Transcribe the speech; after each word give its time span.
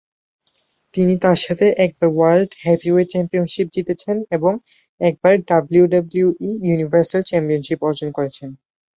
তিনি 0.93 1.13
তার 1.23 1.37
সাথে 1.45 1.65
একবার 1.85 2.09
ওয়ার্ল্ড 2.13 2.51
হেভিওয়েট 2.63 3.07
চ্যাম্পিয়নশিপ 3.11 3.67
জিতেছেন 3.75 4.17
এবং 4.31 4.53
একবার 5.01 5.33
ডাব্লিউডাব্লিউই 5.49 6.33
ইউনিভার্সাল 6.63 7.21
চ্যাম্পিয়নশিপ 7.29 7.79
অর্জন 7.87 8.09
করেছেন। 8.17 8.49